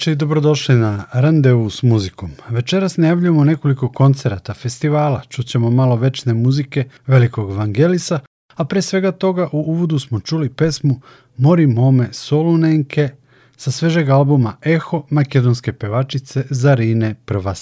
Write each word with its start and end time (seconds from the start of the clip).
Dobroveče 0.00 0.12
i 0.12 0.16
dobrodošli 0.16 0.74
na 0.74 1.04
Randevu 1.12 1.70
s 1.70 1.82
muzikom. 1.82 2.30
Večeras 2.48 2.96
najavljujemo 2.96 3.44
nekoliko 3.44 3.88
koncerata, 3.88 4.54
festivala, 4.54 5.22
čućemo 5.28 5.70
malo 5.70 5.96
večne 5.96 6.34
muzike 6.34 6.84
velikog 7.06 7.52
Vangelisa, 7.52 8.20
a 8.56 8.64
pre 8.64 8.82
svega 8.82 9.12
toga 9.12 9.48
u 9.52 9.58
uvodu 9.58 9.98
smo 9.98 10.20
čuli 10.20 10.48
pesmu 10.48 11.00
Mori 11.36 11.66
mome 11.66 12.08
solunenke 12.12 13.08
sa 13.56 13.70
svežeg 13.70 14.08
albuma 14.08 14.56
Eho 14.62 15.02
makedonske 15.10 15.72
pevačice 15.72 16.44
Zarine 16.50 17.14
Prva 17.24 17.54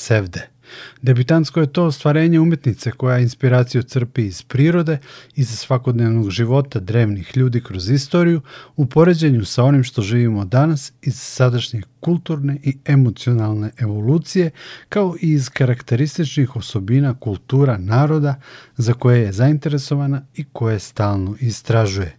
Debitansko 1.03 1.61
je 1.61 1.73
to 1.73 1.85
ostvarenje 1.85 2.41
umetnice 2.41 2.91
koja 2.91 3.19
inspiraciju 3.19 3.83
crpi 3.83 4.27
iz 4.27 4.43
prirode, 4.43 4.99
iz 5.37 5.49
svakodnevnog 5.49 6.31
života 6.31 6.81
drevnih 6.81 7.37
ljudi 7.37 7.61
kroz 7.61 7.91
istoriju, 7.91 8.41
u 8.77 8.87
poređenju 8.87 9.45
sa 9.45 9.65
onim 9.65 9.85
što 9.85 10.03
živimo 10.03 10.45
danas 10.45 10.93
iz 11.03 11.21
sadašnje 11.21 11.83
kulturne 12.01 12.59
i 12.63 12.77
emocionalne 12.85 13.71
evolucije, 13.79 14.51
kao 14.89 15.15
i 15.21 15.33
iz 15.33 15.49
karakterističnih 15.49 16.57
osobina 16.57 17.15
kultura 17.21 17.79
naroda 17.79 18.41
za 18.77 18.93
koje 18.93 19.21
je 19.21 19.33
zainteresovana 19.33 20.23
i 20.35 20.45
koje 20.53 20.79
stalno 20.79 21.37
istražuje. 21.41 22.17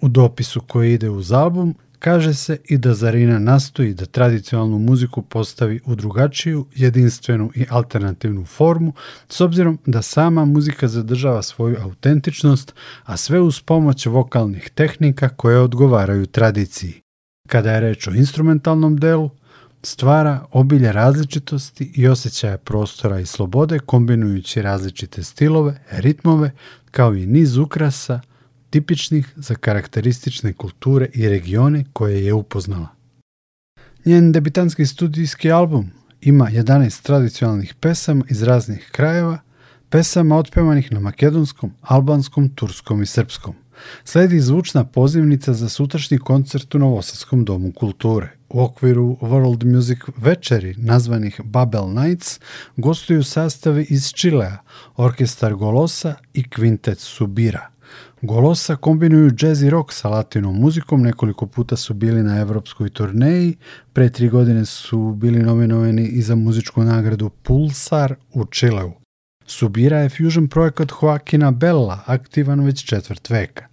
U 0.00 0.08
dopisu 0.08 0.60
koji 0.60 0.94
ide 0.94 1.10
uz 1.10 1.32
album 1.32 1.74
kaže 2.00 2.34
se 2.34 2.58
i 2.64 2.78
da 2.78 2.94
Zarina 2.94 3.38
nastoji 3.38 3.94
da 3.94 4.06
tradicionalnu 4.06 4.78
muziku 4.78 5.22
postavi 5.22 5.80
u 5.84 5.94
drugačiju, 5.94 6.66
jedinstvenu 6.74 7.50
i 7.54 7.66
alternativnu 7.70 8.44
formu, 8.44 8.92
s 9.28 9.40
obzirom 9.40 9.78
da 9.86 10.02
sama 10.02 10.44
muzika 10.44 10.88
zadržava 10.88 11.42
svoju 11.42 11.76
autentičnost, 11.82 12.74
a 13.04 13.16
sve 13.16 13.40
uz 13.40 13.60
pomoć 13.60 14.06
vokalnih 14.06 14.70
tehnika 14.74 15.28
koje 15.28 15.58
odgovaraju 15.58 16.26
tradiciji. 16.26 17.00
Kada 17.48 17.72
je 17.72 17.80
reč 17.80 18.08
o 18.08 18.14
instrumentalnom 18.14 18.96
delu, 18.96 19.30
stvara 19.82 20.46
obilje 20.52 20.92
različitosti 20.92 21.92
i 21.96 22.08
osjećaja 22.08 22.58
prostora 22.58 23.20
i 23.20 23.26
slobode 23.26 23.78
kombinujući 23.78 24.62
različite 24.62 25.22
stilove, 25.22 25.84
ritmove, 25.90 26.50
kao 26.90 27.14
i 27.14 27.26
niz 27.26 27.56
ukrasa, 27.56 28.20
tipičnih 28.70 29.32
za 29.36 29.54
karakteristične 29.54 30.52
kulture 30.52 31.08
i 31.14 31.28
regione 31.28 31.84
koje 31.92 32.24
je 32.24 32.32
upoznala. 32.32 32.88
Njen 34.04 34.32
debitanski 34.32 34.86
studijski 34.86 35.52
album 35.52 35.90
ima 36.20 36.50
11 36.50 37.02
tradicionalnih 37.02 37.74
pesama 37.74 38.24
iz 38.28 38.42
raznih 38.42 38.88
krajeva, 38.92 39.38
pesama 39.90 40.36
otpevanih 40.36 40.92
na 40.92 41.00
makedonskom, 41.00 41.72
albanskom, 41.80 42.48
turskom 42.48 43.02
i 43.02 43.06
srpskom. 43.06 43.54
Sledi 44.04 44.40
zvučna 44.40 44.84
pozivnica 44.84 45.52
za 45.52 45.68
sutrašnji 45.68 46.18
koncert 46.18 46.74
u 46.74 46.78
Novosadskom 46.78 47.44
domu 47.44 47.72
kulture. 47.72 48.28
U 48.48 48.62
okviru 48.62 49.18
World 49.20 49.64
Music 49.74 49.98
večeri, 50.16 50.74
nazvanih 50.78 51.40
Babel 51.44 51.88
Nights, 51.88 52.40
gostuju 52.76 53.24
sastavi 53.24 53.86
iz 53.90 54.12
Čilea, 54.12 54.58
orkestar 54.96 55.54
Golosa 55.54 56.14
i 56.34 56.50
kvintet 56.50 56.98
Subira. 56.98 57.69
Golosa 58.22 58.76
kombinuju 58.76 59.30
jazz 59.38 59.62
i 59.62 59.70
rock 59.70 59.92
sa 59.92 60.08
latinom 60.08 60.60
muzikom, 60.60 61.02
nekoliko 61.02 61.46
puta 61.46 61.76
su 61.76 61.94
bili 61.94 62.22
na 62.22 62.40
evropskoj 62.40 62.90
turneji, 62.90 63.56
pre 63.92 64.10
tri 64.10 64.28
godine 64.28 64.66
su 64.66 65.14
bili 65.16 65.42
nominovani 65.42 66.06
i 66.06 66.22
za 66.22 66.34
muzičku 66.34 66.84
nagradu 66.84 67.30
Pulsar 67.42 68.14
u 68.32 68.44
Čileu. 68.44 68.92
Subira 69.46 69.98
je 69.98 70.08
fusion 70.08 70.48
projekat 70.48 70.88
Joaquina 70.88 71.50
Bella, 71.50 72.00
aktivan 72.06 72.60
već 72.60 72.84
četvrt 72.84 73.30
veka. 73.30 73.66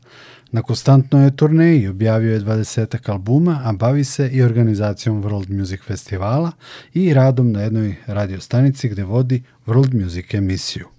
Na 0.52 0.62
konstantnoj 0.62 1.24
je 1.24 1.36
turneji, 1.36 1.88
objavio 1.88 2.34
je 2.34 2.42
20 2.42 3.12
albuma, 3.12 3.62
a 3.64 3.74
bavi 3.74 4.04
se 4.04 4.30
i 4.30 4.42
organizacijom 4.42 5.24
World 5.24 5.60
Music 5.60 5.82
Festivala 5.82 6.52
i 6.94 7.14
radom 7.14 7.52
na 7.52 7.62
jednoj 7.62 7.96
radiostanici 8.06 8.90
gde 8.90 9.04
vodi 9.04 9.44
World 9.66 10.04
Music 10.04 10.34
emisiju. 10.34 10.97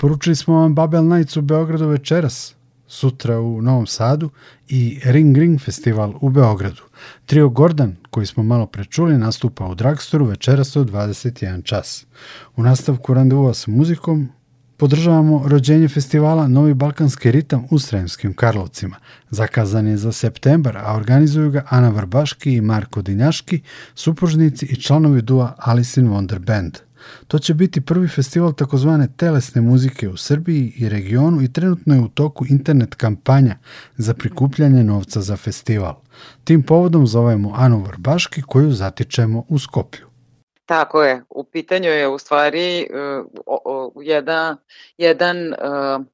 Preporučili 0.05 0.35
smo 0.35 0.55
vam 0.55 0.75
Babel 0.75 1.07
Nights 1.07 1.37
u 1.37 1.41
Beogradu 1.41 1.87
večeras, 1.87 2.55
sutra 2.87 3.39
u 3.39 3.61
Novom 3.61 3.87
Sadu 3.87 4.29
i 4.67 4.99
Ring 5.03 5.37
Ring 5.37 5.61
festival 5.61 6.13
u 6.21 6.29
Beogradu. 6.29 6.81
Trio 7.25 7.49
Gordon, 7.49 7.95
koji 8.09 8.25
smo 8.25 8.43
malo 8.43 8.65
prečuli, 8.65 9.17
nastupa 9.17 9.65
u 9.65 9.75
Dragstoru 9.75 10.25
večeras 10.25 10.75
od 10.75 10.91
21 10.91 11.63
čas. 11.63 12.05
U 12.55 12.63
nastavku 12.63 13.13
randevua 13.13 13.53
sa 13.53 13.71
muzikom 13.71 14.29
podržavamo 14.77 15.43
rođenje 15.47 15.87
festivala 15.87 16.47
Novi 16.47 16.73
Balkanski 16.73 17.31
ritam 17.31 17.67
u 17.71 17.79
Sremskim 17.79 18.33
Karlovcima. 18.33 18.95
Zakazan 19.29 19.87
je 19.87 19.97
za 19.97 20.11
septembar, 20.11 20.77
a 20.77 20.95
organizuju 20.95 21.51
ga 21.51 21.65
Ana 21.69 21.89
Vrbaški 21.89 22.53
i 22.53 22.61
Marko 22.61 23.01
Dinjaški, 23.01 23.61
supružnici 23.95 24.65
i 24.65 24.75
članovi 24.75 25.21
dua 25.21 25.55
Alice 25.57 26.01
in 26.01 26.07
Wonder 26.09 26.39
Band. 26.39 26.77
To 27.27 27.39
će 27.39 27.53
biti 27.53 27.81
prvi 27.81 28.07
festival 28.07 28.53
takozvane 28.53 29.07
telesne 29.17 29.61
muzike 29.61 30.09
u 30.09 30.17
Srbiji 30.17 30.73
i 30.77 30.89
regionu 30.89 31.41
i 31.41 31.53
trenutno 31.53 31.95
je 31.95 32.01
u 32.01 32.07
toku 32.07 32.45
internet 32.49 32.95
kampanja 32.95 33.55
za 33.97 34.13
prikupljanje 34.13 34.83
novca 34.83 35.21
za 35.21 35.37
festival. 35.37 35.95
Tim 36.43 36.63
povodom 36.63 37.07
zovemo 37.07 37.53
Anu 37.55 37.83
Vrbaški 37.83 38.41
koju 38.41 38.71
zatičemo 38.71 39.45
u 39.49 39.59
Skoplju. 39.59 40.05
Tako 40.65 41.03
je, 41.03 41.23
u 41.29 41.43
pitanju 41.43 41.89
je 41.89 42.07
u 42.07 42.17
stvari 42.17 42.87
uh, 42.89 44.03
jedan, 44.03 44.57
jedan 44.97 45.47
uh, 45.47 46.05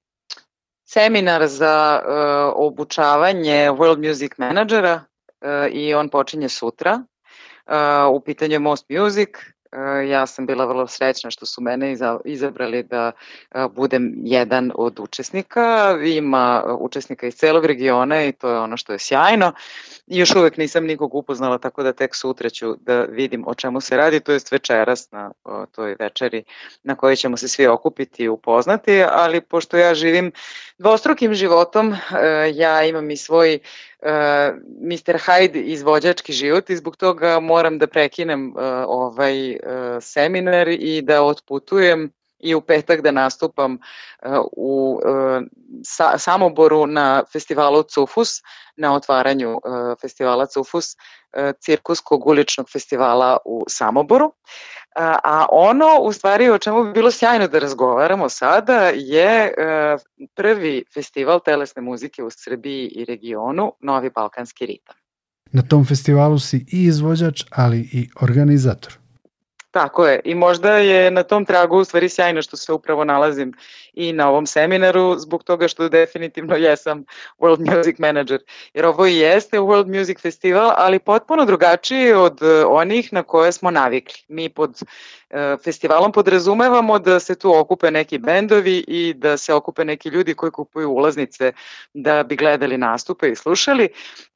seminar 0.86 1.48
za 1.48 2.02
uh, 2.04 2.14
obučavanje 2.56 3.70
World 3.72 4.08
Music 4.08 4.32
Managera 4.38 4.94
uh, 5.42 5.48
i 5.72 5.94
on 5.94 6.10
počinje 6.10 6.50
sutra. 6.50 7.04
Uh, 7.68 8.16
u 8.16 8.20
pitanju 8.20 8.54
je 8.54 8.60
Most 8.60 8.86
Music, 8.90 9.30
ja 10.10 10.28
sam 10.28 10.46
bila 10.46 10.66
vrlo 10.66 10.88
srećna 10.88 11.32
što 11.32 11.46
su 11.46 11.62
mene 11.62 11.96
izabrali 12.26 12.84
da 12.84 13.12
eh, 13.52 13.68
budem 13.76 14.14
jedan 14.24 14.72
od 14.76 15.00
učesnika. 15.00 15.98
Ima 16.06 16.64
eh, 16.66 16.72
učesnika 16.72 17.28
iz 17.28 17.36
celog 17.36 17.66
regiona 17.66 18.24
i 18.24 18.32
to 18.32 18.50
je 18.50 18.60
ono 18.60 18.78
što 18.78 18.94
je 18.94 19.00
sjajno. 19.00 19.54
Još 20.08 20.36
uvek 20.36 20.58
nisam 20.58 20.86
nikog 20.86 21.16
upoznala, 21.16 21.58
tako 21.58 21.84
da 21.84 21.94
tek 21.94 22.16
sutra 22.16 22.50
ću 22.50 22.76
da 22.76 23.02
vidim 23.02 23.44
o 23.48 23.54
čemu 23.54 23.82
se 23.82 23.98
radi, 23.98 24.20
to 24.20 24.32
je 24.32 24.40
večeras 24.52 25.12
na 25.12 25.32
toj 25.72 25.96
večeri 26.00 26.44
na 26.84 26.96
kojoj 26.96 27.16
ćemo 27.16 27.38
se 27.38 27.48
svi 27.48 27.68
okupiti 27.68 28.24
i 28.24 28.30
upoznati, 28.30 29.04
ali 29.12 29.42
pošto 29.42 29.78
ja 29.78 29.96
živim 29.96 30.32
dvostrukim 30.78 31.34
životom, 31.34 31.96
ja 32.54 32.84
imam 32.84 33.12
i 33.12 33.18
svoj 33.18 33.60
uh, 34.02 34.10
Mr. 34.82 35.18
Hyde 35.26 35.62
izvođački 35.62 36.34
život 36.34 36.70
i 36.70 36.76
zbog 36.76 36.98
toga 36.98 37.40
moram 37.40 37.80
da 37.80 37.88
prekinem 37.88 38.48
uh, 38.48 38.64
ovaj 38.88 39.52
uh, 39.52 39.58
seminar 40.02 40.68
i 40.68 41.02
da 41.02 41.24
otputujem 41.24 42.12
i 42.44 42.56
u 42.56 42.62
petak 42.62 43.02
da 43.02 43.12
nastupam 43.12 43.74
uh, 43.74 44.46
u 44.52 45.02
sa, 45.84 46.18
Samoboru 46.18 46.86
na 46.86 47.24
festivalu 47.34 47.84
Cufus, 47.84 48.30
na 48.78 48.96
otvaranju 48.96 49.52
uh, 49.52 49.62
festivala 50.02 50.46
Cufus, 50.46 50.96
cirkuskog 51.60 52.28
uličnog 52.28 52.70
festivala 52.70 53.38
u 53.46 53.66
Samoboru. 53.70 54.34
A 55.24 55.46
ono, 55.52 56.00
u 56.02 56.12
stvari, 56.14 56.50
o 56.50 56.58
čemu 56.58 56.84
bi 56.84 56.92
bilo 56.92 57.12
sjajno 57.12 57.48
da 57.48 57.60
razgovaramo 57.60 58.30
sada, 58.30 58.92
je 58.94 59.54
prvi 60.36 60.84
festival 60.94 61.40
telesne 61.46 61.82
muzike 61.82 62.24
u 62.24 62.30
Srbiji 62.30 62.88
i 62.88 63.06
regionu, 63.06 63.74
Novi 63.80 64.10
Balkanski 64.10 64.66
ritam. 64.66 64.96
Na 65.52 65.62
tom 65.62 65.86
festivalu 65.86 66.40
si 66.40 66.58
i 66.58 66.84
izvođač, 66.84 67.44
ali 67.52 67.80
i 67.80 68.10
organizator. 68.22 69.01
Tako 69.72 70.08
je 70.08 70.20
i 70.24 70.36
možda 70.36 70.78
je 70.78 71.12
na 71.12 71.24
tom 71.24 71.46
tragu 71.46 71.78
u 71.78 71.84
stvari 71.84 72.10
sjajno 72.10 72.42
što 72.42 72.58
se 72.58 72.74
upravo 72.74 73.04
nalazim 73.04 73.54
i 73.94 74.14
na 74.14 74.30
ovom 74.30 74.46
seminaru 74.46 75.16
zbog 75.18 75.44
toga 75.44 75.68
što 75.68 75.90
definitivno 75.90 76.56
jesam 76.56 77.06
World 77.40 77.76
Music 77.76 77.98
Manager. 78.00 78.40
Jer 78.74 78.86
ovo 78.86 79.08
i 79.08 79.16
jeste 79.16 79.60
World 79.60 79.98
Music 79.98 80.22
Festival, 80.22 80.74
ali 80.78 81.00
potpuno 81.00 81.46
drugačiji 81.46 82.14
od 82.14 82.42
e, 82.42 82.66
onih 82.66 83.14
na 83.14 83.24
koje 83.24 83.52
smo 83.52 83.72
navikli. 83.72 84.20
Mi 84.28 84.50
pod 84.50 84.82
e, 85.30 85.58
festivalom 85.64 86.12
podrazumevamo 86.12 87.00
da 87.00 87.20
se 87.20 87.36
tu 87.36 87.60
okupe 87.60 87.92
neki 87.92 88.18
bendovi 88.18 88.84
i 88.88 89.14
da 89.14 89.38
se 89.38 89.54
okupe 89.54 89.86
neki 89.86 90.10
ljudi 90.10 90.34
koji 90.34 90.52
kupuju 90.52 90.92
ulaznice 90.92 91.54
da 91.94 92.24
bi 92.24 92.36
gledali 92.36 92.78
nastupe 92.78 93.32
i 93.32 93.36
slušali, 93.36 93.90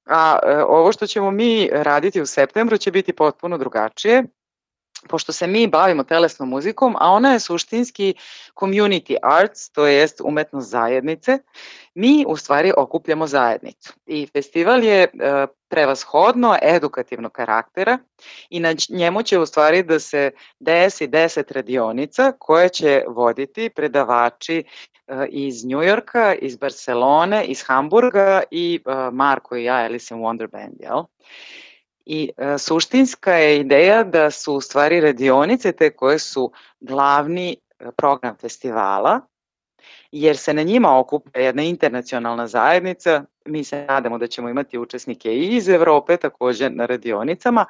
a 0.06 0.39
e, 0.43 0.63
ovo 0.63 0.91
što 0.91 1.08
ćemo 1.08 1.32
mi 1.32 1.69
raditi 1.71 2.21
u 2.21 2.26
septembru 2.26 2.78
će 2.78 2.91
biti 2.91 3.13
potpuno 3.13 3.58
drugačije 3.58 4.24
pošto 5.10 5.34
se 5.34 5.47
mi 5.47 5.67
bavimo 5.67 6.03
telesnom 6.03 6.49
muzikom, 6.49 6.95
a 6.99 7.10
ona 7.10 7.34
je 7.34 7.39
suštinski 7.39 8.13
community 8.55 9.15
arts, 9.23 9.69
to 9.69 9.88
jest 9.88 10.21
umetnost 10.23 10.69
zajednice, 10.69 11.38
mi 11.93 12.25
u 12.27 12.38
stvari 12.38 12.73
okupljamo 12.77 13.27
zajednicu. 13.27 13.93
I 14.05 14.27
festival 14.27 14.84
je 14.84 15.03
e, 15.03 15.08
prevashodno 15.67 16.58
edukativnog 16.62 17.31
karaktera 17.31 17.97
i 18.49 18.60
na 18.60 18.75
njemu 18.89 19.23
će 19.23 19.39
u 19.39 19.45
stvari 19.45 19.84
da 19.84 19.99
se 19.99 20.31
desi 20.60 21.08
10 21.08 21.53
radionica 21.53 22.31
koje 22.39 22.69
će 22.69 23.03
voditi 23.08 23.69
predavači 23.69 24.63
e, 25.08 25.27
iz 25.29 25.65
Njujorka, 25.65 26.34
iz 26.34 26.58
Barcelone, 26.58 27.45
iz 27.45 27.63
Hamburga 27.63 28.43
i 28.51 28.79
e, 28.86 28.91
Marko 29.12 29.55
i 29.55 29.63
ja, 29.63 29.75
Alice 29.75 30.15
in 30.15 30.21
Wonder 30.21 30.47
Band, 30.47 30.75
jel? 30.79 31.03
I 32.05 32.29
e, 32.37 32.57
suštinska 32.57 33.33
je 33.33 33.59
ideja 33.59 34.03
da 34.03 34.31
su 34.31 34.53
u 34.53 34.61
stvari 34.61 35.01
radionice 35.01 35.71
te 35.71 35.89
koje 35.89 36.19
su 36.19 36.51
glavni 36.79 37.51
e, 37.79 37.91
program 37.97 38.35
festivala, 38.37 39.21
jer 40.11 40.37
se 40.37 40.53
na 40.53 40.63
njima 40.63 40.99
okupa 40.99 41.39
jedna 41.39 41.63
internacionalna 41.63 42.47
zajednica, 42.47 43.23
mi 43.45 43.63
se 43.63 43.85
nadamo 43.87 44.17
da 44.17 44.27
ćemo 44.27 44.49
imati 44.49 44.77
učesnike 44.77 45.33
i 45.33 45.55
iz 45.55 45.69
Evrope 45.69 46.17
takođe 46.17 46.69
na 46.69 46.85
radionicama, 46.85 47.65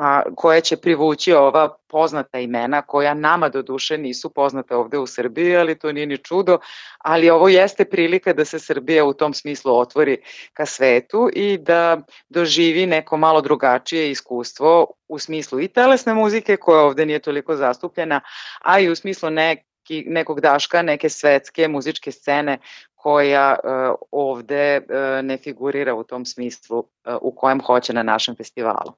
a, 0.00 0.22
koje 0.36 0.60
će 0.60 0.76
privući 0.76 1.32
ova 1.32 1.76
poznata 1.88 2.38
imena 2.38 2.82
koja 2.82 3.14
nama 3.14 3.48
do 3.48 3.62
duše 3.62 3.98
nisu 3.98 4.30
poznate 4.30 4.76
ovde 4.76 4.98
u 4.98 5.06
Srbiji, 5.06 5.56
ali 5.56 5.78
to 5.78 5.92
nije 5.92 6.06
ni 6.06 6.18
čudo, 6.18 6.58
ali 6.98 7.30
ovo 7.30 7.48
jeste 7.48 7.84
prilika 7.84 8.32
da 8.32 8.44
se 8.44 8.58
Srbija 8.58 9.04
u 9.04 9.12
tom 9.12 9.34
smislu 9.34 9.78
otvori 9.78 10.22
ka 10.52 10.66
svetu 10.66 11.28
i 11.32 11.58
da 11.58 12.00
doživi 12.28 12.86
neko 12.86 13.16
malo 13.16 13.40
drugačije 13.40 14.10
iskustvo 14.10 14.86
u 15.08 15.18
smislu 15.18 15.60
i 15.60 15.68
telesne 15.68 16.14
muzike 16.14 16.56
koja 16.56 16.80
ovde 16.80 17.06
nije 17.06 17.18
toliko 17.18 17.56
zastupljena, 17.56 18.20
a 18.60 18.80
i 18.80 18.88
u 18.88 18.96
smislu 18.96 19.30
neki, 19.30 20.04
nekog 20.06 20.40
daška, 20.40 20.82
neke 20.82 21.08
svetske 21.08 21.68
muzičke 21.68 22.12
scene 22.12 22.58
koja 22.94 23.56
uh, 23.64 23.94
ovde 24.10 24.80
uh, 24.80 25.24
ne 25.24 25.36
figurira 25.36 25.94
u 25.94 26.04
tom 26.04 26.26
smislu 26.26 26.78
uh, 26.78 26.84
u 27.20 27.34
kojem 27.34 27.60
hoće 27.60 27.92
na 27.92 28.02
našem 28.02 28.36
festivalu. 28.36 28.92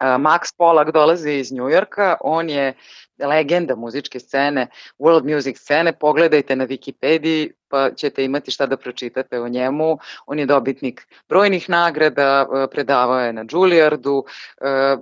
Max 0.00 0.52
Pollack 0.56 0.90
dolazi 0.90 1.32
iz 1.32 1.52
Njujorka, 1.52 2.16
on 2.20 2.50
je 2.50 2.74
legenda 3.18 3.76
muzičke 3.76 4.20
scene, 4.20 4.66
world 4.98 5.34
music 5.34 5.58
scene, 5.58 5.92
pogledajte 5.92 6.56
na 6.56 6.66
Wikipediji 6.66 7.50
pa 7.70 7.90
ćete 7.90 8.24
imati 8.24 8.50
šta 8.50 8.66
da 8.66 8.76
pročitate 8.76 9.40
o 9.40 9.48
njemu. 9.48 9.98
On 10.26 10.38
je 10.38 10.46
dobitnik 10.46 11.06
brojnih 11.28 11.70
nagrada, 11.70 12.46
predavao 12.70 13.20
je 13.20 13.32
na 13.32 13.44
Juilliardu, 13.52 14.24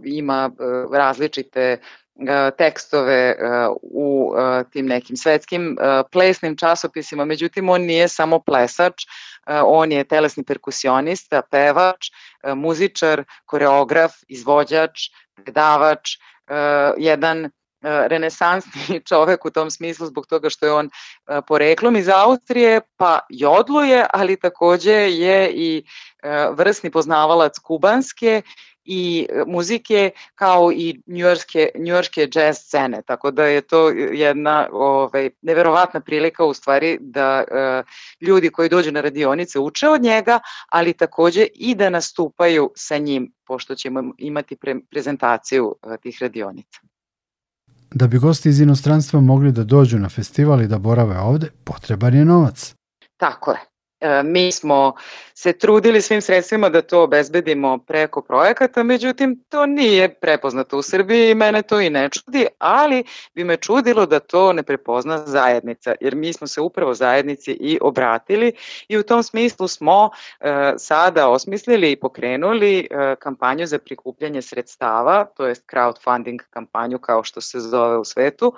ima 0.05 0.51
različite 0.93 1.79
tekstove 2.57 3.37
u 3.83 4.33
tim 4.73 4.87
nekim 4.87 5.17
svetskim 5.17 5.77
plesnim 6.13 6.57
časopisima, 6.57 7.25
međutim 7.25 7.69
on 7.69 7.83
nije 7.83 8.09
samo 8.09 8.39
plesač, 8.41 9.03
on 9.65 9.93
je 9.93 10.05
telesni 10.05 10.45
perkusionista, 10.45 11.43
pevač, 11.51 12.11
muzičar, 12.55 13.25
koreograf, 13.47 14.13
izvođač, 14.29 15.01
predavač, 15.37 16.19
jedan 16.97 17.51
renesansni 17.83 19.01
čovek 19.09 19.45
u 19.45 19.51
tom 19.51 19.71
smislu 19.71 20.07
zbog 20.07 20.27
toga 20.27 20.51
što 20.51 20.67
je 20.67 20.73
on 20.73 20.91
poreklom 21.47 21.97
iz 21.97 22.09
Austrije, 22.09 22.81
pa 22.97 23.19
jodluje, 23.29 24.07
ali 24.13 24.37
takođe 24.37 24.93
je 24.93 25.51
i 25.53 25.85
vrsni 26.57 26.91
poznavalac 26.91 27.59
kubanske 27.59 28.43
i 28.89 29.27
e, 29.31 29.45
muzike 29.47 30.11
kao 30.35 30.73
i 30.73 31.01
njujorske, 31.07 31.69
njujorske 31.75 32.29
jazz 32.35 32.59
scene, 32.59 33.03
tako 33.07 33.31
da 33.31 33.45
je 33.45 33.61
to 33.61 33.89
jedna 34.13 34.69
ovaj, 34.73 35.31
neverovatna 35.43 36.01
prilika 36.01 36.45
u 36.45 36.55
stvari 36.55 36.99
da 37.01 37.45
uh, 37.51 38.29
ljudi 38.29 38.51
koji 38.51 38.69
dođu 38.69 38.93
na 38.93 39.01
radionice 39.01 39.59
uče 39.59 39.89
od 39.89 40.03
njega, 40.03 40.41
ali 40.69 40.93
takođe 40.93 41.47
i 41.55 41.75
da 41.75 41.91
nastupaju 41.91 42.71
sa 42.77 42.99
njim, 42.99 43.33
pošto 43.47 43.75
ćemo 43.75 44.03
imati 44.19 44.57
pre, 44.57 44.75
prezentaciju 44.91 45.77
tih 46.03 46.19
radionica. 46.21 46.81
Da 47.99 48.07
bi 48.07 48.19
gosti 48.19 48.49
iz 48.49 48.61
inostranstva 48.61 49.21
mogli 49.21 49.53
da 49.53 49.65
dođu 49.65 49.99
na 49.99 50.09
festival 50.09 50.63
i 50.63 50.67
da 50.69 50.79
borave 50.79 51.19
ovde, 51.19 51.49
potreban 51.65 52.15
je 52.15 52.25
novac. 52.25 52.75
Tako 53.17 53.51
je. 53.51 53.59
E, 54.01 54.23
mi 54.23 54.53
smo 54.53 54.95
se 55.35 55.53
trudili 55.53 56.03
svim 56.03 56.21
sredstvima 56.21 56.69
da 56.69 56.83
to 56.83 57.03
obezbedimo 57.03 57.79
preko 57.79 58.23
projekata, 58.23 58.83
međutim 58.83 59.45
to 59.49 59.67
nije 59.67 60.15
prepoznato 60.15 60.79
u 60.79 60.83
Srbiji 60.83 61.31
i 61.31 61.35
mene 61.35 61.63
to 61.63 61.81
i 61.81 61.91
ne 61.91 62.09
čudi, 62.09 62.47
ali 62.59 63.05
bi 63.35 63.45
me 63.45 63.57
čudilo 63.57 64.07
da 64.07 64.21
to 64.21 64.53
ne 64.53 64.63
prepozna 64.63 65.19
zajednica, 65.19 65.95
jer 66.01 66.15
mi 66.15 66.33
smo 66.33 66.47
se 66.47 66.61
upravo 66.61 66.95
zajednici 66.95 67.53
i 67.53 67.79
obratili 67.83 68.53
i 68.89 68.99
u 68.99 69.03
tom 69.03 69.23
smislu 69.23 69.69
smo 69.69 70.11
e, 70.41 70.73
sada 70.77 71.29
osmislili 71.29 71.93
i 71.93 72.01
pokrenuli 72.01 72.79
e, 72.91 73.17
kampanju 73.17 73.67
za 73.67 73.79
prikupljanje 73.79 74.43
sredstava, 74.43 75.25
to 75.25 75.47
jest 75.47 75.67
crowdfunding 75.73 76.39
kampanju 76.51 76.99
kao 76.99 77.25
što 77.25 77.41
se 77.41 77.61
zove 77.61 77.97
u 77.99 78.05
svetu, 78.05 78.55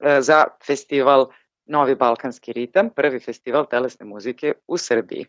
e, 0.00 0.20
za 0.20 0.44
festival 0.66 1.26
Novi 1.70 1.94
Balkanski 1.94 2.52
ritam, 2.52 2.90
prvi 2.90 3.20
festival 3.20 3.66
telesne 3.70 4.06
muzike 4.06 4.52
u 4.66 4.76
Srbiji. 4.76 5.26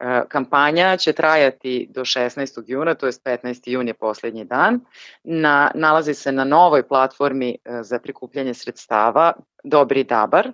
E, 0.00 0.22
kampanja 0.28 0.96
će 0.96 1.12
trajati 1.12 1.88
do 1.90 2.00
16. 2.00 2.62
juna, 2.66 2.94
to 2.94 3.06
je 3.06 3.12
15. 3.12 3.70
jun 3.70 3.88
je 3.88 3.94
poslednji 3.94 4.44
dan. 4.44 4.80
Na, 5.24 5.70
nalazi 5.74 6.14
se 6.14 6.32
na 6.32 6.44
novoj 6.44 6.88
platformi 6.88 7.50
e, 7.50 7.82
za 7.82 7.98
prikupljanje 7.98 8.54
sredstava 8.54 9.32
Dobri 9.64 10.04
Dabar. 10.04 10.52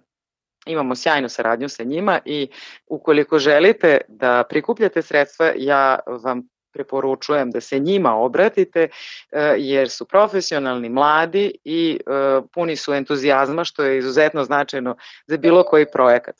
Imamo 0.66 0.94
sjajnu 0.94 1.28
saradnju 1.28 1.68
sa 1.68 1.84
njima 1.84 2.20
i 2.24 2.48
ukoliko 2.86 3.38
želite 3.38 4.00
da 4.08 4.44
prikupljate 4.48 5.02
sredstva, 5.02 5.52
ja 5.56 5.98
vam 6.06 6.42
preporučujem 6.78 7.50
da 7.50 7.60
se 7.60 7.78
njima 7.78 8.14
obratite 8.14 8.88
e, 8.88 9.54
jer 9.58 9.90
su 9.90 10.04
profesionalni, 10.04 10.88
mladi 10.88 11.52
i 11.64 11.98
e, 12.00 12.40
puni 12.52 12.76
su 12.76 12.94
entuzijazma 12.94 13.64
što 13.64 13.82
je 13.84 13.98
izuzetno 13.98 14.44
značajno 14.44 14.96
za 15.26 15.36
bilo 15.36 15.64
koji 15.64 15.90
projekat. 15.90 16.36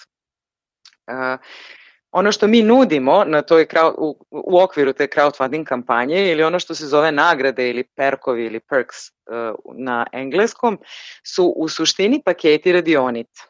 E, 1.07 1.37
ono 2.11 2.33
što 2.33 2.47
mi 2.47 2.63
nudimo 2.63 3.25
na 3.25 3.43
toj 3.43 3.67
u, 3.97 4.27
u 4.31 4.61
okviru 4.61 4.93
te 4.93 5.07
crowdfunding 5.07 5.65
kampanje 5.65 6.31
ili 6.33 6.43
ono 6.43 6.59
što 6.59 6.75
se 6.75 6.87
zove 6.87 7.13
nagrade 7.13 7.71
ili 7.71 7.85
perkovi 7.85 8.47
ili 8.47 8.61
perks 8.61 8.97
na 9.75 10.07
engleskom 10.13 10.79
su 11.23 11.53
u 11.57 11.69
suštini 11.69 12.23
paketi 12.25 12.73
radionica. 12.73 13.48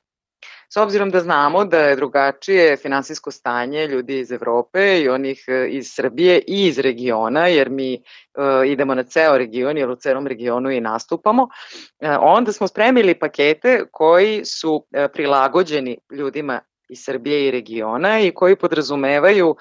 S 0.71 0.77
obzirom 0.77 1.11
da 1.11 1.21
znamo 1.21 1.65
da 1.65 1.79
je 1.79 1.97
drugačije 1.97 2.77
finansijsko 2.77 3.31
stanje 3.31 3.87
ljudi 3.87 4.19
iz 4.19 4.33
Evrope 4.33 5.01
i 5.01 5.09
onih 5.09 5.45
e, 5.49 5.69
iz 5.69 5.87
Srbije 5.95 6.39
i 6.47 6.67
iz 6.67 6.79
regiona, 6.79 7.47
jer 7.47 7.71
mi 7.71 7.95
uh, 7.95 8.67
idemo 8.67 8.95
na 8.95 9.03
ceo 9.03 9.39
region, 9.39 9.79
jer 9.79 9.91
u 9.91 9.97
celom 9.97 10.27
regionu 10.27 10.71
i 10.71 10.81
nastupamo, 10.81 11.43
uh, 11.43 12.09
onda 12.21 12.53
smo 12.53 12.69
spremili 12.69 13.15
pakete 13.15 13.85
koji 13.93 14.45
su 14.45 14.87
prilagođeni 15.13 15.99
ljudima 16.11 16.61
iz 16.89 17.05
Srbije 17.05 17.49
i 17.49 17.51
regiona 17.51 18.21
i 18.21 18.31
koji 18.31 18.57
podrazumevaju 18.57 19.57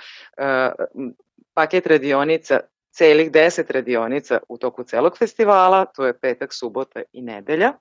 paket 1.54 1.88
radionica 1.88 2.60
celih 2.92 3.32
10 3.32 3.72
radionica 3.72 4.40
u 4.50 4.58
toku 4.58 4.84
celog 4.84 5.18
festivala, 5.18 5.86
to 5.86 6.06
je 6.06 6.20
petak, 6.20 6.54
subota 6.54 7.02
i 7.14 7.22
nedelja 7.22 7.74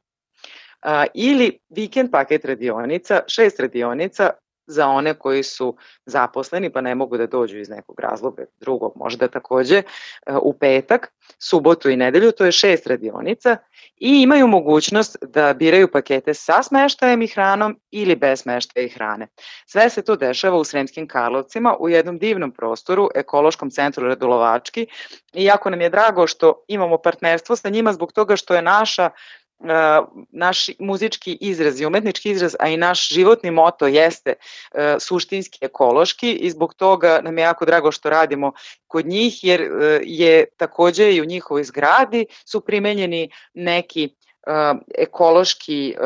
a, 0.83 1.05
ili 1.15 1.59
vikend 1.69 2.11
paket 2.11 2.45
radionica, 2.45 3.21
šest 3.27 3.61
radionica 3.61 4.31
za 4.67 4.89
one 4.89 5.15
koji 5.15 5.43
su 5.43 5.77
zaposleni 6.07 6.71
pa 6.73 6.81
ne 6.81 6.95
mogu 6.95 7.17
da 7.17 7.27
dođu 7.27 7.59
iz 7.59 7.69
nekog 7.69 8.01
razloga 8.01 8.45
drugog 8.61 8.93
možda 8.97 9.29
takođe 9.29 9.83
u 10.43 10.53
petak, 10.53 11.13
subotu 11.39 11.91
i 11.91 11.97
nedelju, 11.97 12.33
to 12.33 12.45
je 12.45 12.53
šest 12.53 12.87
radionica 12.87 13.57
i 13.97 14.23
imaju 14.23 14.47
mogućnost 14.47 15.17
da 15.23 15.55
biraju 15.55 15.89
pakete 15.89 16.35
sa 16.35 16.63
smeštajem 16.63 17.23
i 17.23 17.27
hranom 17.27 17.81
ili 17.91 18.17
bez 18.17 18.41
smeštaja 18.41 18.87
i 18.87 18.89
hrane. 18.89 19.29
Sve 19.67 19.91
se 19.91 20.03
to 20.03 20.17
dešava 20.17 20.57
u 20.57 20.65
Sremskim 20.65 21.09
Karlovcima 21.09 21.77
u 21.81 21.89
jednom 21.89 22.19
divnom 22.19 22.53
prostoru, 22.53 23.09
ekološkom 23.15 23.71
centru 23.71 24.07
Radulovački 24.07 24.87
i 25.33 25.45
jako 25.45 25.71
nam 25.71 25.81
je 25.81 25.91
drago 25.91 26.27
što 26.27 26.65
imamo 26.69 26.99
partnerstvo 26.99 27.57
sa 27.57 27.69
njima 27.69 27.93
zbog 27.93 28.13
toga 28.13 28.37
što 28.37 28.55
je 28.55 28.63
naša 28.63 29.11
naš 30.31 30.67
muzički 30.79 31.39
izraz 31.41 31.81
i 31.81 31.87
umetnički 31.87 32.31
izraz, 32.31 32.57
a 32.61 32.69
i 32.69 32.77
naš 32.77 33.09
životni 33.09 33.51
moto 33.51 33.87
jeste 33.87 34.35
suštinski 35.01 35.59
ekološki 35.61 36.33
i 36.33 36.51
zbog 36.51 36.75
toga 36.75 37.21
nam 37.23 37.39
je 37.39 37.43
jako 37.43 37.65
drago 37.65 37.93
što 37.93 38.11
radimo 38.11 38.53
kod 38.87 39.07
njih 39.07 39.45
jer 39.45 39.71
je 40.03 40.45
takođe 40.57 41.13
i 41.13 41.21
u 41.21 41.25
njihovoj 41.25 41.65
zgradi 41.65 42.27
su 42.45 42.61
primenjeni 42.61 43.31
neki 43.55 44.15
ekološki 44.99 45.97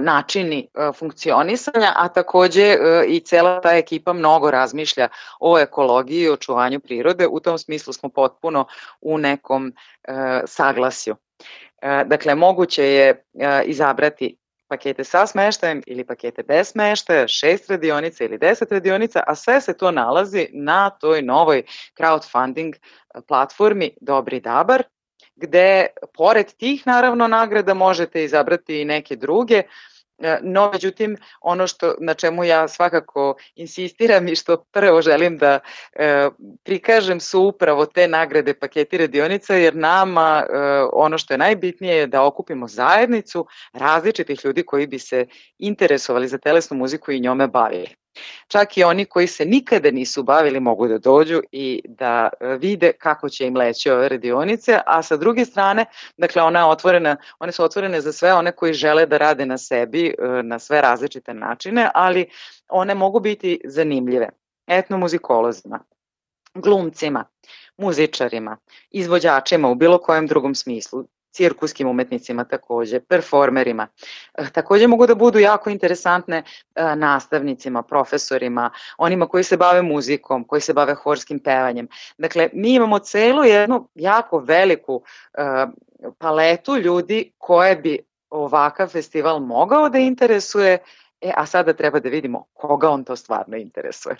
načini 0.00 0.68
funkcionisanja, 0.98 1.92
a 1.96 2.08
takođe 2.08 2.76
i 3.08 3.20
cela 3.20 3.60
ta 3.60 3.76
ekipa 3.76 4.12
mnogo 4.12 4.50
razmišlja 4.50 5.08
o 5.40 5.58
ekologiji 5.58 6.22
i 6.22 6.30
očuvanju 6.30 6.80
prirode. 6.80 7.26
U 7.26 7.40
tom 7.40 7.58
smislu 7.58 7.92
smo 7.92 8.08
potpuno 8.08 8.66
u 9.00 9.18
nekom 9.18 9.72
saglasju. 10.46 11.16
Dakle, 11.82 12.34
moguće 12.34 12.84
je 12.84 13.24
izabrati 13.64 14.36
pakete 14.68 15.04
sa 15.04 15.26
smeštajem 15.26 15.82
ili 15.86 16.04
pakete 16.04 16.42
bez 16.42 16.68
smeštaja, 16.68 17.28
šest 17.28 17.70
radionica 17.70 18.24
ili 18.24 18.38
deset 18.38 18.72
radionica, 18.72 19.22
a 19.26 19.34
sve 19.34 19.60
se 19.60 19.76
to 19.76 19.90
nalazi 19.90 20.48
na 20.52 20.90
toj 20.90 21.22
novoj 21.22 21.62
crowdfunding 21.98 22.74
platformi 23.28 23.90
Dobri 24.00 24.40
Dabar, 24.40 24.82
gde 25.36 25.86
pored 26.16 26.52
tih 26.52 26.86
naravno 26.86 27.28
nagrada 27.28 27.74
možete 27.74 28.24
izabrati 28.24 28.80
i 28.80 28.84
neke 28.84 29.16
druge, 29.16 29.54
E, 29.56 29.64
no, 30.42 30.70
međutim, 30.72 31.16
ono 31.40 31.66
što, 31.66 31.94
na 32.00 32.14
čemu 32.14 32.44
ja 32.44 32.68
svakako 32.68 33.36
insistiram 33.54 34.28
i 34.28 34.36
što 34.36 34.56
prvo 34.56 35.02
želim 35.02 35.38
da 35.38 35.60
e, 35.92 36.28
prikažem 36.64 37.20
su 37.20 37.42
upravo 37.42 37.86
te 37.86 38.08
nagrade 38.08 38.54
paketi 38.54 38.98
radionica, 38.98 39.54
jer 39.54 39.76
nama 39.76 40.42
e, 40.42 40.56
ono 40.92 41.18
što 41.18 41.34
je 41.34 41.38
najbitnije 41.38 41.96
je 41.96 42.06
da 42.06 42.24
okupimo 42.24 42.68
zajednicu 42.68 43.46
različitih 43.72 44.44
ljudi 44.44 44.62
koji 44.62 44.86
bi 44.86 44.98
se 44.98 45.26
interesovali 45.58 46.28
za 46.28 46.38
telesnu 46.38 46.76
muziku 46.76 47.12
i 47.12 47.20
njome 47.20 47.46
bavili. 47.46 48.01
Čak 48.48 48.76
i 48.76 48.84
oni 48.84 49.04
koji 49.04 49.26
se 49.26 49.44
nikada 49.44 49.90
nisu 49.90 50.22
bavili 50.22 50.60
mogu 50.60 50.88
da 50.88 50.98
dođu 50.98 51.40
i 51.52 51.82
da 51.84 52.28
e, 52.40 52.56
vide 52.56 52.92
kako 52.92 53.28
će 53.28 53.46
im 53.46 53.56
leći 53.56 53.90
ove 53.90 54.08
radionice, 54.08 54.78
a 54.86 55.02
sa 55.02 55.16
druge 55.16 55.44
strane, 55.44 55.86
dakle 56.16 56.42
ona 56.42 56.68
otvorena, 56.68 57.16
one 57.38 57.52
su 57.52 57.64
otvorene 57.64 58.00
za 58.00 58.12
sve 58.12 58.34
one 58.34 58.52
koji 58.52 58.72
žele 58.72 59.06
da 59.06 59.18
rade 59.18 59.46
na 59.46 59.58
sebi 59.58 60.06
e, 60.06 60.42
na 60.42 60.58
sve 60.58 60.80
različite 60.80 61.34
načine, 61.34 61.90
ali 61.94 62.26
one 62.68 62.94
mogu 62.94 63.20
biti 63.20 63.60
zanimljive. 63.64 64.28
Etnomuzikolozima, 64.66 65.84
glumcima, 66.54 67.24
muzičarima, 67.76 68.56
izvođačima 68.90 69.68
u 69.68 69.74
bilo 69.74 69.98
kojem 69.98 70.26
drugom 70.26 70.54
smislu, 70.54 71.04
cirkuskim 71.32 71.88
umetnicima 71.88 72.44
takođe, 72.44 73.00
performerima. 73.00 73.88
Eh, 74.34 74.50
takođe 74.52 74.86
mogu 74.86 75.06
da 75.06 75.14
budu 75.14 75.38
jako 75.38 75.70
interesantne 75.70 76.42
eh, 76.74 76.96
nastavnicima, 76.96 77.82
profesorima, 77.82 78.70
onima 78.98 79.26
koji 79.26 79.44
se 79.44 79.56
bave 79.56 79.82
muzikom, 79.82 80.44
koji 80.44 80.60
se 80.60 80.72
bave 80.72 80.94
horskim 80.94 81.38
pevanjem. 81.38 81.88
Dakle, 82.18 82.48
mi 82.52 82.74
imamo 82.74 82.98
celu 82.98 83.44
jednu 83.44 83.88
jako 83.94 84.38
veliku 84.38 85.02
eh, 85.38 85.66
paletu 86.18 86.76
ljudi 86.76 87.32
koje 87.38 87.76
bi 87.76 87.98
ovakav 88.30 88.88
festival 88.88 89.40
mogao 89.40 89.88
da 89.88 89.98
interesuje, 89.98 90.78
e, 91.20 91.32
a 91.36 91.46
sada 91.46 91.72
treba 91.72 92.00
da 92.00 92.08
vidimo 92.08 92.44
koga 92.52 92.90
on 92.90 93.04
to 93.04 93.16
stvarno 93.16 93.56
interesuje. 93.56 94.16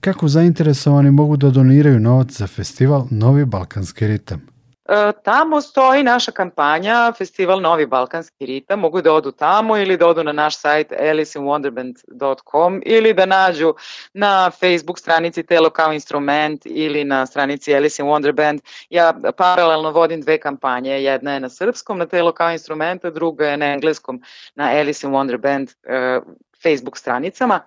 Kako 0.00 0.28
zainteresovani 0.28 1.10
mogu 1.10 1.36
da 1.36 1.50
doniraju 1.50 2.00
novac 2.00 2.30
za 2.30 2.46
festival 2.46 3.06
Novi 3.10 3.44
Balkanski 3.44 4.06
ritam? 4.06 4.59
E, 4.90 5.12
tamo 5.24 5.60
stoji 5.60 6.02
naša 6.02 6.32
kampanja 6.32 7.12
Festival 7.18 7.60
Novi 7.60 7.86
Balkanski 7.86 8.46
ritam, 8.46 8.80
mogu 8.80 9.02
da 9.02 9.12
odu 9.12 9.32
tamo 9.32 9.76
ili 9.76 9.96
da 9.96 10.06
odu 10.06 10.24
na 10.24 10.32
naš 10.32 10.58
sajt 10.58 10.92
aliceinwonderland.com 10.92 12.82
ili 12.86 13.14
da 13.14 13.26
nađu 13.26 13.74
na 14.14 14.50
Facebook 14.50 14.98
stranici 14.98 15.42
Telo 15.42 15.70
kao 15.70 15.92
instrument 15.92 16.66
ili 16.66 17.04
na 17.04 17.26
stranici 17.26 17.74
Alice 17.74 18.02
in 18.02 18.08
Wonderband. 18.08 18.60
Ja 18.90 19.14
paralelno 19.36 19.90
vodim 19.90 20.20
dve 20.20 20.38
kampanje, 20.40 21.02
jedna 21.02 21.34
je 21.34 21.40
na 21.40 21.48
srpskom 21.48 21.98
na 21.98 22.06
Telo 22.06 22.32
kao 22.32 22.52
instrument, 22.52 23.04
a 23.04 23.10
druga 23.10 23.46
je 23.46 23.56
na 23.56 23.66
engleskom 23.66 24.22
na 24.54 24.64
Alice 24.64 25.06
in 25.06 25.12
Wonderband 25.12 25.74
e, 25.84 26.20
Facebook 26.62 26.98
stranicama 26.98 27.60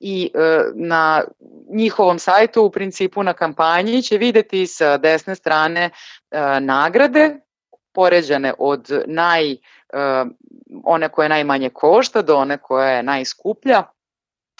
i 0.00 0.30
e, 0.34 0.38
na 0.74 1.24
njihovom 1.70 2.18
sajtu 2.18 2.62
u 2.62 2.70
principu 2.70 3.22
na 3.22 3.32
kampanji 3.32 4.02
će 4.02 4.18
videti 4.18 4.66
sa 4.66 4.96
desne 4.98 5.34
strane 5.34 5.90
e, 6.30 6.60
nagrade 6.60 7.40
poređane 7.92 8.54
od 8.58 9.02
naj, 9.06 9.52
e, 9.52 9.56
one 10.84 11.08
koje 11.08 11.28
najmanje 11.28 11.70
košta 11.70 12.22
do 12.22 12.36
one 12.36 12.58
koja 12.58 12.88
je 12.88 13.02
najskuplja. 13.02 13.82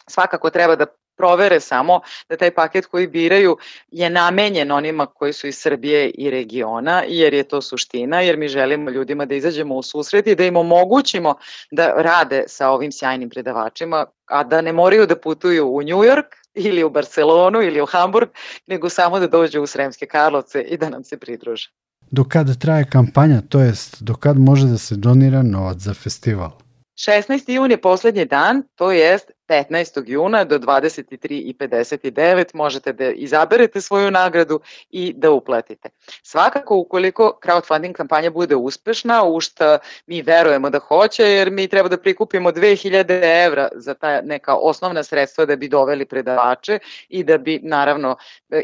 Svakako 0.09 0.51
treba 0.51 0.77
da 0.77 0.87
provere 1.17 1.61
samo 1.61 2.01
da 2.29 2.37
taj 2.37 2.51
paket 2.51 2.87
koji 2.87 3.07
biraju 3.07 3.57
je 3.91 4.11
namenjen 4.11 4.73
onima 4.73 5.07
koji 5.07 5.33
su 5.33 5.47
iz 5.47 5.59
Srbije 5.59 6.11
i 6.11 6.31
regiona, 6.31 7.03
jer 7.09 7.35
je 7.35 7.43
to 7.43 7.63
suština, 7.63 8.21
jer 8.21 8.37
mi 8.37 8.49
želimo 8.49 8.91
ljudima 8.91 9.25
da 9.25 9.35
izađemo 9.35 9.75
u 9.75 9.83
susret 9.83 10.27
i 10.27 10.35
da 10.35 10.45
im 10.45 10.57
omogućimo 10.57 11.35
da 11.71 11.95
rade 11.97 12.45
sa 12.47 12.69
ovim 12.69 12.93
sjajnim 12.93 13.31
predavačima, 13.31 14.07
a 14.27 14.45
da 14.45 14.61
ne 14.61 14.73
moraju 14.73 15.07
da 15.07 15.17
putuju 15.17 15.69
u 15.69 15.83
New 15.83 15.99
York 15.99 16.43
ili 16.55 16.85
u 16.85 16.91
Barcelonu 16.91 17.63
ili 17.63 17.81
u 17.81 17.87
Hamburg, 17.87 18.29
nego 18.67 18.89
samo 18.89 19.21
da 19.21 19.27
dođu 19.27 19.63
u 19.63 19.67
Sremske 19.67 20.07
Karlovce 20.07 20.63
i 20.63 20.77
da 20.77 20.91
nam 20.91 21.05
se 21.05 21.17
pridruže. 21.17 21.71
Do 22.11 22.25
kada 22.25 22.55
traje 22.55 22.85
kampanja, 22.91 23.41
to 23.49 23.61
jest 23.61 24.03
do 24.03 24.15
kad 24.15 24.39
može 24.39 24.67
da 24.67 24.79
se 24.79 24.97
donira 24.97 25.43
novac 25.43 25.79
za 25.79 25.95
festival? 25.95 26.51
16. 26.95 27.51
jun 27.51 27.71
je 27.71 27.81
poslednji 27.81 28.25
dan, 28.25 28.63
to 28.75 28.93
jest 28.93 29.31
15. 29.53 30.03
juna 30.07 30.45
do 30.45 30.59
23.59 30.59 32.55
možete 32.55 32.93
da 32.93 33.11
izaberete 33.11 33.81
svoju 33.81 34.11
nagradu 34.11 34.61
i 34.91 35.13
da 35.17 35.31
uplatite. 35.31 35.89
Svakako, 36.23 36.77
ukoliko 36.77 37.39
crowdfunding 37.45 37.93
kampanja 37.93 38.31
bude 38.31 38.57
uspešna, 38.57 39.25
u 39.25 39.41
što 39.41 39.79
mi 40.07 40.23
verujemo 40.23 40.71
da 40.71 40.79
hoće, 40.79 41.23
jer 41.23 41.51
mi 41.51 41.69
treba 41.69 41.89
da 41.89 41.97
prikupimo 41.97 42.51
2000 42.53 43.45
evra 43.47 43.69
za 43.75 43.95
ta 43.95 44.21
neka 44.21 44.55
osnovna 44.55 45.03
sredstva 45.03 45.45
da 45.45 45.57
bi 45.57 45.69
doveli 45.69 46.05
predavače 46.05 46.79
i 47.09 47.25
da 47.25 47.39
bi, 47.39 47.61
naravno, 47.63 48.17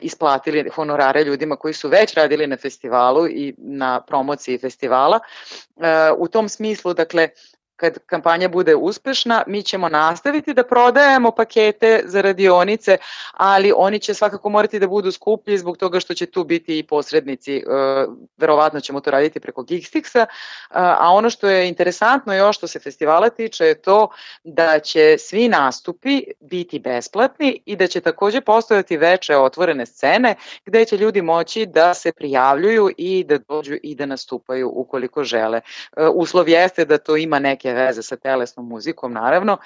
isplatili 0.02 0.70
honorare 0.74 1.24
ljudima 1.24 1.56
koji 1.56 1.74
su 1.74 1.88
već 1.88 2.14
radili 2.14 2.46
na 2.46 2.56
festivalu 2.56 3.28
i 3.28 3.54
na 3.58 4.00
promociji 4.00 4.58
festivala. 4.58 5.20
U 6.18 6.28
tom 6.28 6.48
smislu, 6.48 6.94
dakle, 6.94 7.28
kad 7.78 7.98
kampanja 8.06 8.48
bude 8.48 8.74
uspešna, 8.74 9.42
mi 9.46 9.62
ćemo 9.62 9.88
nastaviti 9.88 10.54
da 10.54 10.62
prodajemo 10.64 11.30
pakete 11.30 12.02
za 12.04 12.20
radionice, 12.20 12.96
ali 13.32 13.72
oni 13.76 13.98
će 13.98 14.14
svakako 14.14 14.48
morati 14.48 14.78
da 14.78 14.86
budu 14.86 15.12
skuplji 15.12 15.58
zbog 15.58 15.76
toga 15.76 16.00
što 16.00 16.14
će 16.14 16.26
tu 16.26 16.44
biti 16.44 16.78
i 16.78 16.82
posrednici. 16.82 17.56
E, 17.56 17.62
verovatno 18.36 18.80
ćemo 18.80 19.00
to 19.00 19.10
raditi 19.10 19.40
preko 19.40 19.62
Geekstixa, 19.62 20.26
a 20.70 21.12
ono 21.12 21.30
što 21.30 21.48
je 21.48 21.68
interesantno 21.68 22.34
još 22.34 22.56
što 22.56 22.66
se 22.66 22.78
festivala 22.80 23.30
tiče 23.30 23.64
je 23.64 23.82
to 23.82 24.08
da 24.44 24.78
će 24.78 25.16
svi 25.18 25.48
nastupi 25.48 26.22
biti 26.40 26.78
besplatni 26.78 27.62
i 27.66 27.76
da 27.76 27.86
će 27.86 28.00
takođe 28.00 28.40
postojati 28.40 28.96
veće 28.96 29.36
otvorene 29.36 29.86
scene 29.86 30.34
gde 30.66 30.84
će 30.84 30.96
ljudi 30.96 31.22
moći 31.22 31.66
da 31.66 31.94
se 31.94 32.12
prijavljuju 32.12 32.90
i 32.96 33.24
da 33.24 33.38
dođu 33.38 33.74
i 33.82 33.94
da 33.94 34.06
nastupaju 34.06 34.70
ukoliko 34.74 35.24
žele. 35.24 35.60
E, 35.96 36.06
uslov 36.14 36.48
jeste 36.48 36.84
da 36.84 36.98
to 36.98 37.16
ima 37.16 37.38
neke 37.38 37.67
neke 37.68 37.86
veze 37.86 38.02
sa 38.02 38.16
telesnom 38.16 38.68
muzikom, 38.68 39.12
naravno, 39.12 39.58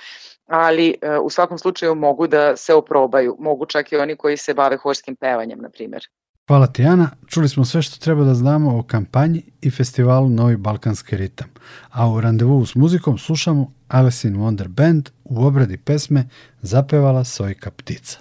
ali 0.47 0.95
e, 1.01 1.19
u 1.19 1.31
svakom 1.31 1.59
slučaju 1.59 1.95
mogu 1.95 2.27
da 2.27 2.57
se 2.57 2.75
oprobaju. 2.75 3.37
Mogu 3.39 3.67
čak 3.67 3.93
i 3.93 3.97
oni 3.97 4.17
koji 4.17 4.37
se 4.37 4.55
bave 4.55 4.77
horskim 4.77 5.17
pevanjem, 5.17 5.59
na 5.59 5.69
primjer. 5.69 6.03
Hvala 6.49 6.67
ti, 6.67 6.85
Ana. 6.85 7.11
Čuli 7.27 7.49
smo 7.49 7.65
sve 7.65 7.83
što 7.83 7.99
treba 7.99 8.25
da 8.25 8.35
znamo 8.35 8.79
o 8.79 8.83
kampanji 8.83 9.43
i 9.61 9.71
festivalu 9.71 10.29
Novi 10.29 10.57
Balkanski 10.57 11.17
ritam. 11.17 11.49
A 11.91 12.11
u 12.11 12.21
randevu 12.21 12.67
s 12.67 12.75
muzikom 12.75 13.19
slušamo 13.19 13.73
Alice 13.89 14.29
in 14.29 14.37
Wonder 14.37 14.69
Band 14.69 15.11
u 15.25 15.47
obradi 15.47 15.77
pesme 15.77 16.29
zapevala 16.63 17.25
Sojka 17.25 17.71
ptica. 17.71 18.19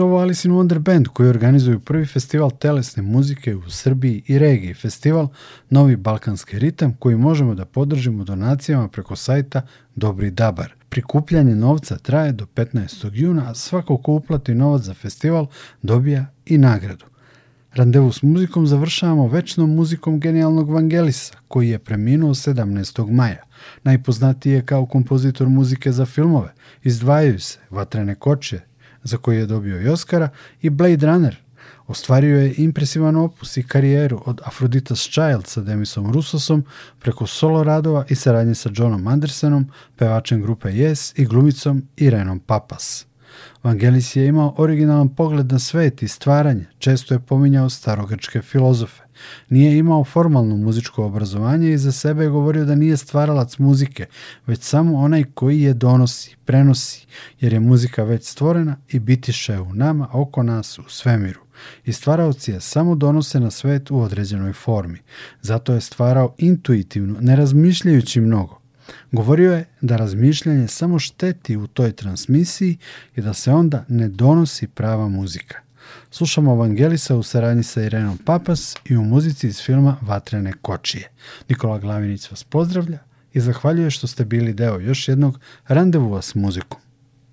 Su 0.00 0.04
ovo 0.04 0.18
Alice 0.18 0.48
in 0.48 0.54
Wonder 0.54 0.78
Band 0.78 1.08
koji 1.08 1.28
organizuju 1.28 1.80
prvi 1.80 2.06
festival 2.06 2.50
telesne 2.58 3.02
muzike 3.02 3.56
u 3.56 3.70
Srbiji 3.70 4.22
i 4.26 4.38
regiji, 4.38 4.74
festival 4.74 5.28
Novi 5.70 5.96
Balkanski 5.96 6.58
ritam 6.58 6.92
koji 6.98 7.16
možemo 7.16 7.54
da 7.54 7.64
podržimo 7.64 8.24
donacijama 8.24 8.88
preko 8.88 9.16
sajta 9.16 9.62
Dobri 9.94 10.30
Dabar. 10.30 10.72
Prikupljanje 10.88 11.54
novca 11.54 11.98
traje 11.98 12.32
do 12.32 12.46
15. 12.46 13.10
juna, 13.12 13.50
a 13.50 13.54
svako 13.54 13.96
ko 13.96 14.12
uplati 14.12 14.54
novac 14.54 14.82
za 14.82 14.94
festival 14.94 15.46
dobija 15.82 16.26
i 16.46 16.58
nagradu. 16.58 17.04
Randevu 17.74 18.12
s 18.12 18.22
muzikom 18.22 18.66
završavamo 18.66 19.28
večnom 19.28 19.74
muzikom 19.74 20.20
genijalnog 20.20 20.70
Vangelisa, 20.70 21.34
koji 21.48 21.68
je 21.68 21.78
preminuo 21.78 22.34
17. 22.34 23.10
maja. 23.10 23.44
Najpoznatiji 23.82 24.52
je 24.52 24.66
kao 24.66 24.86
kompozitor 24.86 25.48
muzike 25.48 25.92
za 25.92 26.06
filmove. 26.06 26.52
Izdvajaju 26.82 27.40
se 27.40 27.58
Vatrene 27.70 28.14
koče, 28.14 28.69
za 29.02 29.16
koji 29.16 29.36
je 29.36 29.46
dobio 29.46 29.82
i 29.82 29.88
Oscara, 29.88 30.28
i 30.62 30.70
Blade 30.70 31.06
Runner, 31.06 31.36
Ostvario 31.90 32.40
je 32.40 32.54
impresivan 32.56 33.16
opus 33.16 33.56
i 33.56 33.62
karijeru 33.62 34.22
od 34.26 34.40
Aphrodite's 34.40 35.10
Child 35.10 35.46
sa 35.46 35.60
Demisom 35.60 36.12
Russosom 36.12 36.64
preko 36.98 37.26
solo 37.26 37.64
radova 37.64 38.04
i 38.08 38.14
saradnje 38.14 38.54
sa 38.54 38.70
Johnom 38.74 39.06
Andersonom, 39.06 39.66
pevačem 39.96 40.42
grupe 40.42 40.68
Yes 40.68 41.12
i 41.20 41.24
glumicom 41.24 41.82
Irenom 41.96 42.38
Papas. 42.38 43.06
Vangelis 43.62 44.16
je 44.16 44.26
imao 44.26 44.54
originalan 44.56 45.08
pogled 45.08 45.52
na 45.52 45.58
svet 45.58 46.02
i 46.02 46.08
stvaranje, 46.08 46.66
često 46.78 47.14
je 47.14 47.20
pominjao 47.20 47.70
starogrčke 47.70 48.42
filozofe. 48.42 49.02
Nije 49.48 49.78
imao 49.78 50.04
formalno 50.04 50.56
muzičko 50.56 51.04
obrazovanje 51.04 51.72
i 51.72 51.78
za 51.78 51.92
sebe 51.92 52.24
je 52.24 52.30
govorio 52.30 52.64
da 52.64 52.74
nije 52.74 52.96
stvaralac 52.96 53.58
muzike, 53.58 54.06
već 54.46 54.62
samo 54.62 54.98
onaj 54.98 55.24
koji 55.34 55.60
je 55.60 55.74
donosi, 55.74 56.36
prenosi, 56.44 57.06
jer 57.40 57.52
je 57.52 57.60
muzika 57.60 58.04
već 58.04 58.26
stvorena 58.26 58.76
i 58.88 58.98
bitiše 58.98 59.60
u 59.60 59.74
nama, 59.74 60.08
oko 60.12 60.42
nas, 60.42 60.78
u 60.78 60.88
svemiru. 60.88 61.40
I 61.84 61.92
stvaraoci 61.92 62.50
je 62.50 62.60
samo 62.60 62.94
donose 62.94 63.40
na 63.40 63.50
svet 63.50 63.90
u 63.90 64.00
određenoj 64.00 64.52
formi. 64.52 64.98
Zato 65.42 65.74
je 65.74 65.80
stvarao 65.80 66.34
intuitivno, 66.38 67.20
ne 67.20 67.36
razmišljajući 67.36 68.20
mnogo. 68.20 68.60
Govorio 69.12 69.52
je 69.52 69.64
da 69.80 69.96
razmišljanje 69.96 70.68
samo 70.68 70.98
šteti 70.98 71.56
u 71.56 71.66
toj 71.66 71.92
transmisiji 71.92 72.78
i 73.16 73.20
da 73.20 73.34
se 73.34 73.52
onda 73.52 73.84
ne 73.88 74.08
donosi 74.08 74.66
prava 74.66 75.08
muzika. 75.08 75.58
Slušamo 76.10 76.52
Evangelisa 76.52 77.16
u 77.16 77.22
saradnji 77.22 77.62
sa 77.62 77.82
Irenom 77.82 78.18
Papas 78.18 78.76
i 78.84 78.96
u 78.96 79.02
muzici 79.02 79.46
iz 79.46 79.62
filma 79.62 79.96
Vatrene 80.00 80.52
kočije. 80.62 81.10
Nikola 81.48 81.78
Glavinić 81.78 82.30
vas 82.30 82.44
pozdravlja 82.44 82.98
i 83.32 83.40
zahvaljuje 83.40 83.90
što 83.90 84.06
ste 84.06 84.24
bili 84.24 84.52
deo 84.52 84.80
još 84.80 85.08
jednog 85.08 85.38
randevua 85.68 86.22
s 86.22 86.34
muzikom. 86.34 86.80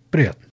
Prijatno! 0.09 0.46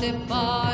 Te 0.00 0.12
pali 0.28 0.67